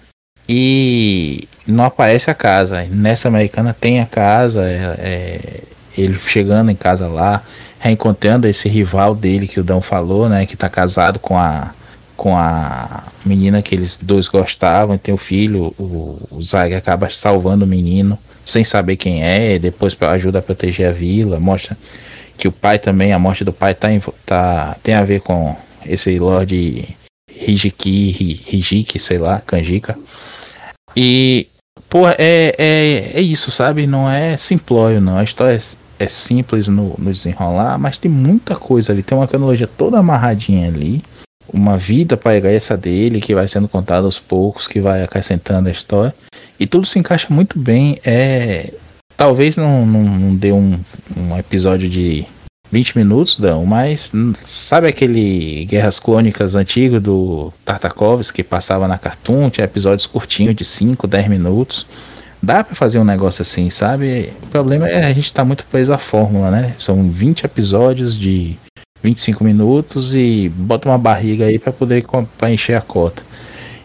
[0.51, 2.83] e não aparece a casa.
[2.89, 5.62] Nessa americana tem a casa, é, é,
[5.95, 7.43] ele chegando em casa lá,
[7.77, 10.47] reencontrando esse rival dele que o Dão falou, né?
[10.47, 11.71] Que tá casado com a
[12.17, 17.63] com a menina que eles dois gostavam, tem o filho, o, o Zag acaba salvando
[17.63, 21.77] o menino sem saber quem é, depois ajuda a proteger a vila, mostra
[22.38, 23.88] que o pai também, a morte do pai tá,
[24.25, 26.97] tá tem a ver com esse Lord
[27.31, 29.97] Hijiki, Hijiki, sei lá, Kanjika.
[30.95, 31.47] E,
[31.89, 33.88] pô, é, é, é isso, sabe?
[33.88, 35.17] Não é simplório, não.
[35.17, 39.04] A história é, é simples no, no desenrolar, mas tem muita coisa ali.
[39.04, 41.02] Tem uma cronologia toda amarradinha ali
[41.54, 46.13] uma vida essa dele que vai sendo contada aos poucos, que vai acrescentando a história.
[46.60, 47.97] E tudo se encaixa muito bem.
[48.06, 48.73] É,
[49.17, 50.80] talvez não, não, não dê um,
[51.17, 52.25] um episódio de
[52.71, 54.12] 20 minutos, não, mas
[54.43, 60.63] sabe aquele Guerras Clônicas antigo do Tartakovsky que passava na Cartoon, tinha episódios curtinhos de
[60.63, 61.86] 5, 10 minutos.
[62.41, 64.32] Dá para fazer um negócio assim, sabe?
[64.43, 66.73] O problema é a gente tá muito preso à fórmula, né?
[66.77, 68.55] São 20 episódios de
[69.03, 72.05] 25 minutos e bota uma barriga aí para poder
[72.38, 73.23] pra encher a cota.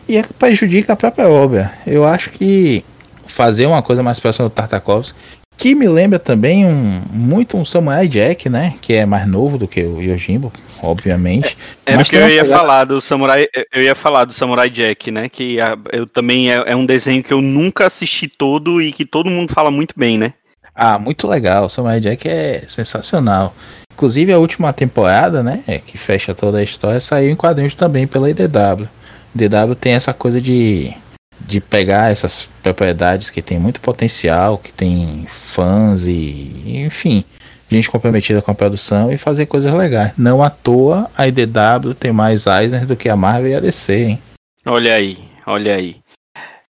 [0.09, 1.73] E é que prejudica a própria obra.
[1.87, 2.85] Eu acho que
[3.27, 5.18] fazer uma coisa mais próxima do Tartakovsky,
[5.57, 8.75] que me lembra também um, muito um Samurai Jack, né?
[8.81, 11.57] Que é mais novo do que o Yojimbo, obviamente.
[11.87, 12.61] É, é que eu ia pegada...
[12.61, 15.29] falar do Samurai, eu ia falar do Samurai Jack, né?
[15.29, 15.57] Que
[15.93, 19.53] eu também é, é um desenho que eu nunca assisti todo e que todo mundo
[19.53, 20.35] fala muito bem, né?
[20.75, 21.67] Ah, muito legal.
[21.67, 23.55] O Samurai Jack é sensacional.
[23.93, 28.29] Inclusive a última temporada, né, que fecha toda a história, saiu em quadrinhos também pela
[28.29, 28.88] IDW.
[29.37, 30.93] IDW tem essa coisa de,
[31.40, 37.25] de pegar essas propriedades que tem muito potencial, que tem fãs e, enfim,
[37.70, 40.12] gente comprometida com a produção e fazer coisas legais.
[40.16, 43.94] Não à toa a IDW tem mais Eisner do que a Marvel e a DC,
[43.94, 44.18] hein?
[44.64, 45.97] Olha aí, olha aí.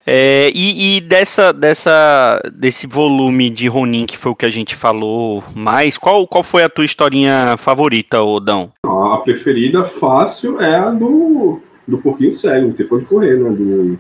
[0.10, 4.74] É, e, e, dessa, dessa, desse volume de Ronin, que foi o que a gente
[4.74, 8.72] falou mais, qual, qual foi a tua historinha favorita, Odão?
[8.86, 13.50] A preferida fácil é a do, do Porquinho Cego, Tempo de Correr, né?
[13.50, 14.00] Do,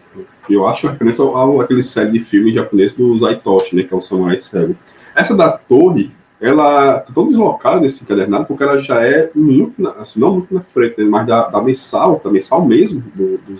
[0.54, 3.84] eu acho referência ao, aquele série de filme japonês do Zaitoshi, né?
[3.84, 4.76] Que é o Samurai Cego.
[5.16, 9.92] Essa da torre, ela tá tão deslocada desse encadernado, porque ela já é muito, na,
[9.92, 13.58] assim, não muito na frente, né, mas da, da mensal, da mensal mesmo, do, do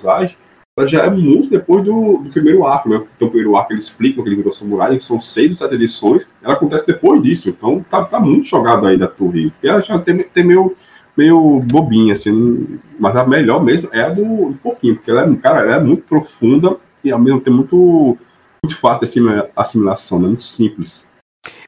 [0.78, 3.02] ela já é muito depois do, do primeiro arco, né?
[3.16, 5.74] Então, o primeiro arco ele explica que ele virou samurai, que são seis ou sete
[5.74, 9.52] edições, ela acontece depois disso, então tá, tá muito jogado aí da torre.
[9.64, 10.76] E ela já tem, tem meio,
[11.18, 15.62] meio bobinha, assim, mas a melhor mesmo é a do, Pouquinho, porque ela é, cara,
[15.62, 18.18] ela é muito profunda e ao mesmo tempo muito,
[18.64, 20.28] muito fácil de assimilação, né?
[20.28, 21.08] Muito simples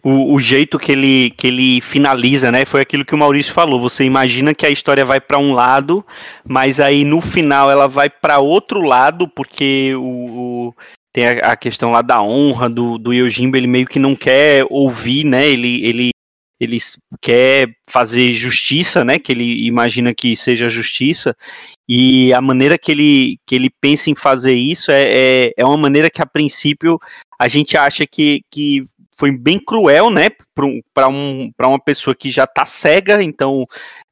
[0.03, 2.65] o, o, jeito que ele, que ele finaliza, né?
[2.65, 3.79] Foi aquilo que o Maurício falou.
[3.81, 6.05] Você imagina que a história vai para um lado,
[6.47, 10.75] mas aí no final ela vai para outro lado, porque o, o
[11.13, 14.65] tem a, a, questão lá da honra do, do Yojimbo, ele meio que não quer
[14.69, 15.47] ouvir, né?
[15.47, 16.09] Ele, ele,
[16.59, 16.77] ele
[17.21, 19.17] quer fazer justiça, né?
[19.17, 21.35] Que ele imagina que seja justiça.
[21.87, 25.77] E a maneira que ele, que ele pensa em fazer isso é, é, é uma
[25.77, 26.99] maneira que a princípio
[27.39, 28.83] a gente acha que, que
[29.17, 30.29] foi bem cruel, né,
[30.93, 33.65] para um, uma pessoa que já está cega, então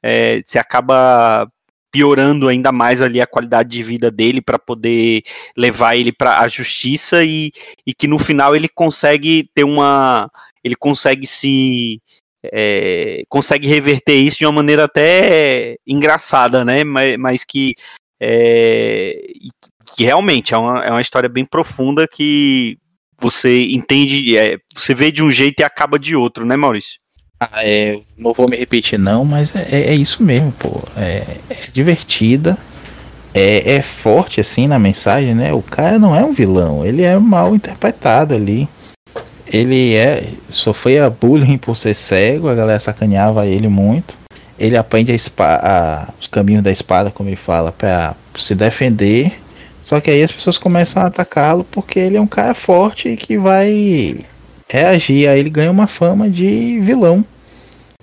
[0.03, 1.49] é, você acaba
[1.89, 5.23] piorando ainda mais ali a qualidade de vida dele para poder
[5.55, 7.51] levar ele para a justiça e,
[7.85, 10.29] e que no final ele consegue ter uma
[10.63, 12.01] ele consegue se
[12.43, 16.83] é, consegue reverter isso de uma maneira até engraçada, né?
[16.83, 17.75] Mas, mas que,
[18.19, 19.15] é,
[19.95, 22.77] que realmente é uma, é uma história bem profunda que
[23.19, 26.99] você entende, é, você vê de um jeito e acaba de outro, né, Maurício?
[27.39, 30.81] Ah, é, não vou me repetir não, mas é, é, é isso mesmo, pô.
[30.95, 32.57] É, é, divertida,
[33.33, 35.53] é, é forte assim na mensagem, né?
[35.53, 38.67] O cara não é um vilão, ele é mal interpretado ali.
[39.51, 44.17] Ele é sofria bullying por ser cego, a galera sacaneava ele muito.
[44.59, 49.31] Ele aprende a a, os caminhos da espada, como ele fala, para se defender
[49.87, 53.37] só que aí as pessoas começam a atacá-lo porque ele é um cara forte que
[53.37, 54.19] vai
[54.69, 55.29] reagir.
[55.29, 57.25] Aí ele ganha uma fama de vilão.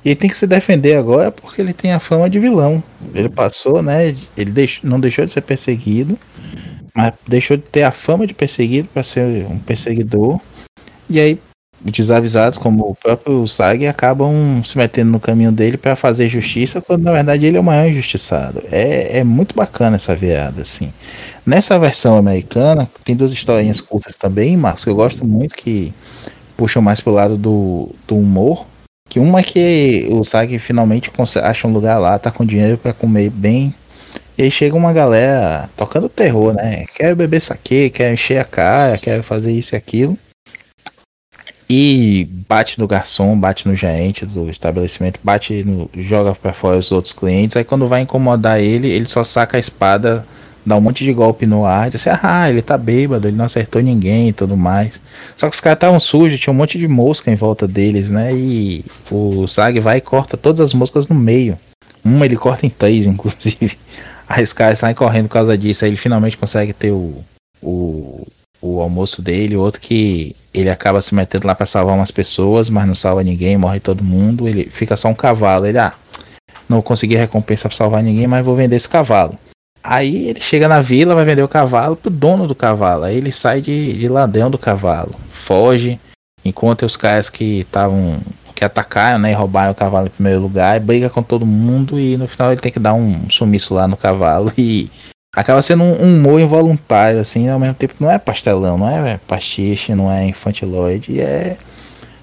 [0.03, 2.83] E ele tem que se defender agora porque ele tem a fama de vilão.
[3.15, 4.15] Ele passou, né?
[4.35, 6.19] Ele não deixou de ser perseguido,
[6.95, 10.41] mas deixou de ter a fama de perseguido para ser um perseguidor.
[11.09, 11.39] E aí
[11.91, 17.03] desavisados, como o próprio Sag, acabam se metendo no caminho dele para fazer justiça, quando
[17.03, 18.63] na verdade ele é o maior injustiçado.
[18.71, 20.93] É, é muito bacana essa virada, assim.
[21.45, 25.93] Nessa versão americana, tem duas historinhas curtas também, Marcos, que eu gosto muito, que
[26.57, 28.67] puxam mais pro lado do, do humor.
[29.09, 31.11] Que uma é que o Sag finalmente
[31.43, 33.75] acha um lugar lá, tá com dinheiro para comer bem.
[34.37, 36.87] E aí chega uma galera tocando terror, né?
[36.97, 40.19] Quer beber saque, quer encher a cara, quer fazer isso e aquilo.
[41.69, 45.91] E bate no garçom, bate no gerente do estabelecimento, bate no.
[45.97, 47.57] joga para fora os outros clientes.
[47.57, 50.27] Aí quando vai incomodar ele, ele só saca a espada
[50.65, 53.45] dá um monte de golpe no ar, diz assim, ah, ele tá bêbado, ele não
[53.45, 54.99] acertou ninguém e tudo mais.
[55.37, 58.35] Só que os caras estavam sujos, tinha um monte de mosca em volta deles, né?
[58.35, 61.59] E o Sag vai e corta todas as moscas no meio.
[62.03, 63.77] Uma ele corta em três, inclusive.
[64.29, 65.85] Aí os caras saem correndo por causa disso.
[65.85, 67.23] Aí ele finalmente consegue ter o,
[67.63, 68.27] o,
[68.65, 69.57] o almoço dele.
[69.57, 73.59] Outro que ele acaba se metendo lá para salvar umas pessoas, mas não salva ninguém,
[73.59, 74.49] morre todo mundo.
[74.49, 75.67] Ele fica só um cavalo.
[75.67, 75.93] Ele, ah,
[76.69, 79.39] não consegui recompensa pra salvar ninguém, mas vou vender esse cavalo.
[79.83, 83.05] Aí ele chega na vila, vai vender o cavalo pro dono do cavalo.
[83.05, 86.01] Aí ele sai de, de ladrão do cavalo, foge,
[86.43, 88.19] encontra os caras que estavam
[88.55, 92.17] que atacaram, né, e roubaram o cavalo em primeiro lugar, briga com todo mundo e
[92.17, 94.89] no final ele tem que dar um sumiço lá no cavalo e
[95.35, 99.95] acaba sendo um humor involuntário, assim, ao mesmo tempo não é pastelão, não é pastiche,
[99.95, 101.57] não é infantiloide, é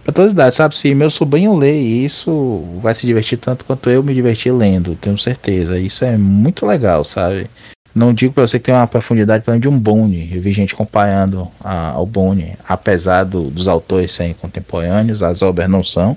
[0.03, 0.75] pra todas as idades, sabe?
[0.75, 5.17] Se meu sobrinho lê isso, vai se divertir tanto quanto eu me diverti lendo, tenho
[5.17, 5.77] certeza.
[5.77, 7.47] Isso é muito legal, sabe?
[7.93, 10.31] Não digo para você que tem uma profundidade de um Bone.
[10.33, 15.69] Eu vi gente comparando a, ao Bone, apesar do, dos autores serem contemporâneos, as obras
[15.69, 16.15] não são.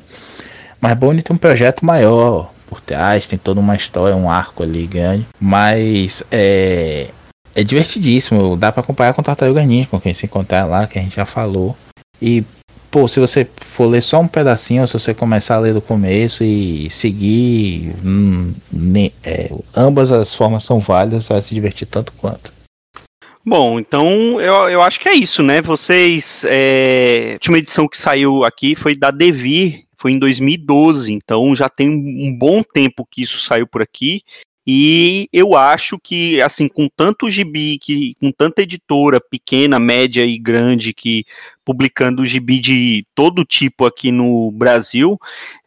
[0.80, 4.86] Mas Bone tem um projeto maior por trás, tem toda uma história, um arco ali
[4.86, 5.26] grande.
[5.40, 7.10] Mas é,
[7.54, 8.56] é divertidíssimo.
[8.56, 11.26] Dá para comparar com Tartaruga Ninja, com quem se encontrar lá, que a gente já
[11.26, 11.76] falou.
[12.20, 12.44] E
[12.90, 16.44] pô, se você for ler só um pedacinho, se você começar a ler do começo
[16.44, 22.12] e seguir, hum, ne, é, ambas as formas são válidas, você vai se divertir tanto
[22.12, 22.52] quanto.
[23.46, 25.60] Bom, então eu, eu acho que é isso, né?
[25.60, 26.46] Vocês.
[26.48, 31.66] É, a última edição que saiu aqui foi da Devir, foi em 2012, então já
[31.66, 34.20] tem um bom tempo que isso saiu por aqui.
[34.66, 40.38] E eu acho que, assim, com tanto gibi, que, com tanta editora pequena, média e
[40.38, 41.24] grande que
[41.64, 45.18] publicando gibi de todo tipo aqui no Brasil,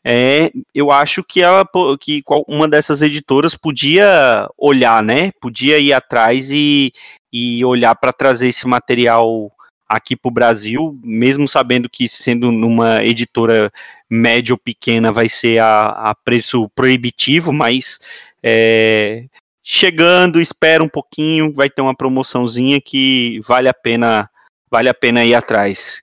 [0.04, 1.68] é, eu acho que ela
[2.00, 5.32] que uma dessas editoras podia olhar, né?
[5.42, 6.92] Podia ir atrás e,
[7.34, 9.52] e olhar para trazer esse material
[9.88, 13.72] aqui para o Brasil, mesmo sabendo que sendo numa editora
[14.10, 18.00] média ou pequena vai ser a, a preço proibitivo, mas
[18.44, 19.26] é,
[19.64, 24.30] chegando, espera um pouquinho, vai ter uma promoçãozinha que vale a pena,
[24.70, 26.02] vale a pena ir atrás.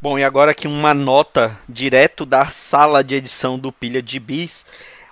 [0.00, 4.64] Bom, e agora aqui uma nota direto da sala de edição do Pilha de Bis.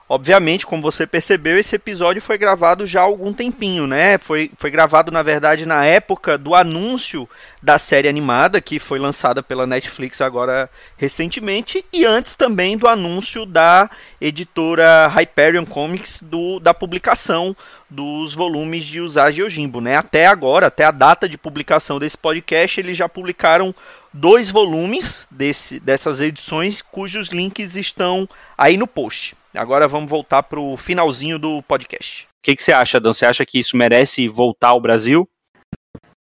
[0.07, 4.19] Obviamente, como você percebeu, esse episódio foi gravado já há algum tempinho, né?
[4.19, 7.27] Foi, foi gravado, na verdade, na época do anúncio
[7.63, 13.47] da série animada, que foi lançada pela Netflix agora recentemente, e antes também do anúncio
[13.47, 13.89] da
[14.21, 17.57] editora Hyperion Comics do, da publicação
[17.95, 19.97] dos volumes de Usagi Yojimbo, né?
[19.97, 23.73] Até agora, até a data de publicação desse podcast, eles já publicaram
[24.13, 28.29] dois volumes desse, dessas edições, cujos links estão
[28.59, 29.37] aí no post.
[29.55, 32.25] Agora vamos voltar para o finalzinho do podcast.
[32.25, 33.15] O que, que, você acha, Dan?
[33.15, 35.29] Você acha que isso merece voltar ao Brasil?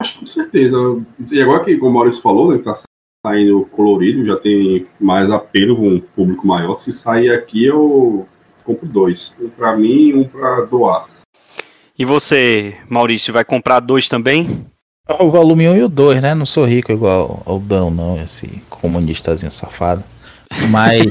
[0.02, 0.78] Acho com certeza.
[1.32, 2.74] E agora que, como o Maurício falou, né, tá
[3.26, 6.76] saindo colorido, já tem mais apelo com um público maior.
[6.78, 8.28] Se sair aqui, eu
[8.66, 9.36] compro dois.
[9.40, 11.08] Um para mim e um para doar.
[12.02, 14.66] E você, Maurício, vai comprar dois também?
[15.20, 16.34] O volume 1 um e o 2, né?
[16.34, 20.04] Não sou rico igual ao Dão, não, esse comunistazinho safado.
[20.72, 21.04] Mas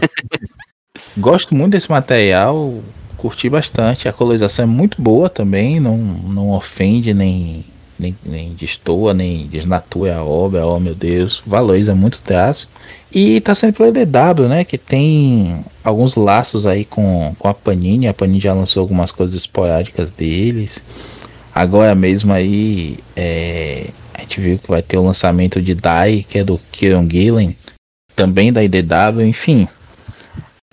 [1.16, 2.82] Gosto muito desse material,
[3.16, 4.08] curti bastante.
[4.08, 7.64] A colorização é muito boa também, não, não ofende, nem,
[8.00, 10.66] nem, nem destoa, nem desnatura a obra.
[10.66, 12.68] Oh meu Deus, valoriza muito o traço.
[13.12, 14.64] E tá sendo pelo DW, né?
[14.64, 18.08] Que tem alguns laços aí com, com a Panini.
[18.08, 20.82] A Panini já lançou algumas coisas esporádicas deles.
[21.54, 26.38] Agora mesmo aí é, a gente viu que vai ter o lançamento de Dai, que
[26.38, 27.56] é do Kieron Gillen,
[28.14, 29.68] também da IDW, enfim.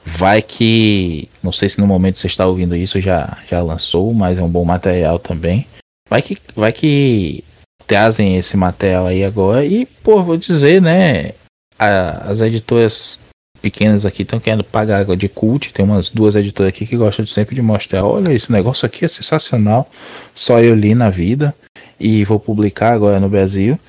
[0.06, 4.38] Vai que, não sei se no momento você está ouvindo isso já, já lançou, mas
[4.38, 5.68] é um bom material também.
[6.10, 7.44] Vai que, vai que
[7.86, 11.32] trazem esse material aí agora e, pô, vou dizer, né,
[11.78, 13.20] a, as editoras
[13.62, 15.74] pequenas aqui estão querendo pagar água de cult.
[15.74, 19.06] Tem umas duas editoras aqui que gostam de sempre de mostrar: olha, esse negócio aqui
[19.06, 19.90] é sensacional.
[20.34, 21.54] Só eu li na vida
[22.00, 23.80] e vou publicar agora no Brasil.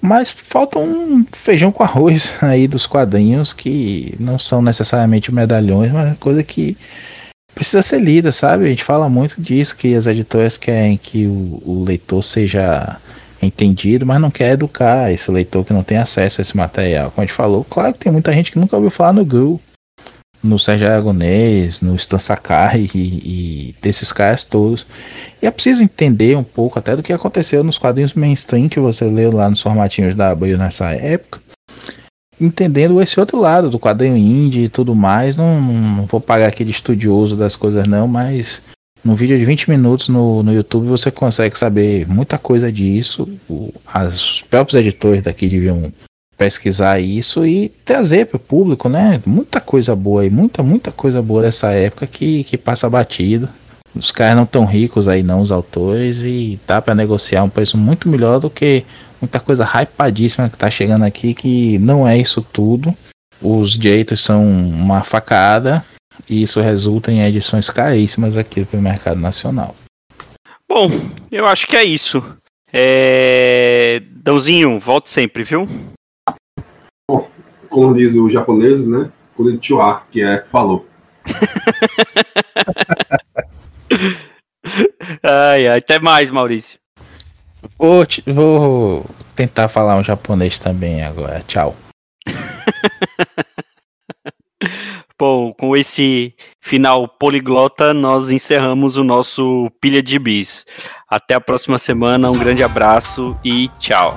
[0.00, 6.18] Mas falta um feijão com arroz aí dos quadrinhos que não são necessariamente medalhões, mas
[6.18, 6.76] coisa que
[7.54, 8.64] precisa ser lida, sabe?
[8.64, 12.98] A gente fala muito disso, que as editoras querem que o, o leitor seja
[13.40, 17.10] entendido, mas não quer educar esse leitor que não tem acesso a esse material.
[17.10, 19.60] Como a gente falou, claro que tem muita gente que nunca ouviu falar no Gru,
[20.42, 24.86] no Sérgio Aragonês, no Stan Sakai e, e, desses caras todos.
[25.40, 29.04] E é preciso entender um pouco até do que aconteceu nos quadrinhos mainstream que você
[29.04, 31.40] leu lá nos formatinhos da Abril nessa época.
[32.40, 35.36] Entendendo esse outro lado do quadrinho indie e tudo mais.
[35.36, 38.62] Não, não vou pagar aqui de estudioso das coisas não, mas
[39.04, 43.28] no vídeo de 20 minutos no, no YouTube você consegue saber muita coisa disso.
[43.48, 45.92] O, as próprios editores daqui deviam
[46.36, 49.22] pesquisar isso e trazer para o público, né?
[49.24, 53.48] Muita coisa boa aí, muita, muita coisa boa dessa época que, que passa batido.
[53.94, 57.76] Os caras não tão ricos aí não, os autores, e dá para negociar um preço
[57.76, 58.84] muito melhor do que
[59.20, 62.94] muita coisa hypadíssima que tá chegando aqui, que não é isso tudo.
[63.40, 65.84] Os direitos são uma facada,
[66.28, 69.74] e isso resulta em edições caríssimas aqui para o mercado nacional.
[70.68, 70.88] Bom,
[71.30, 72.24] eu acho que é isso.
[72.72, 74.02] É...
[74.10, 75.68] Dãozinho, volte sempre, viu?
[77.10, 77.28] Bom,
[77.68, 79.10] como diz o japonês, né?
[79.36, 80.86] Konnichiwa, que é falou.
[85.22, 86.78] ai, ai, até mais, Maurício.
[87.78, 91.42] Vou, vou tentar falar um japonês também agora.
[91.46, 91.76] Tchau.
[95.18, 100.66] Bom, com esse final poliglota, nós encerramos o nosso Pilha de Bis.
[101.08, 104.16] Até a próxima semana, um grande abraço e tchau.